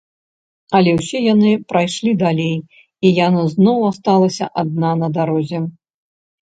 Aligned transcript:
Але 0.79 0.93
ўсе 0.99 1.19
яны 1.33 1.51
прайшлі 1.73 2.11
далей, 2.23 2.57
і 3.07 3.15
яна 3.27 3.41
зноў 3.53 3.79
асталася 3.93 4.53
адна 4.65 4.91
на 5.05 5.17
дарозе. 5.21 5.59